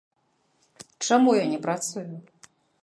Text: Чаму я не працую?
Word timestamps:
Чаму 1.09 1.37
я 1.43 1.47
не 1.53 1.59
працую? 1.67 2.09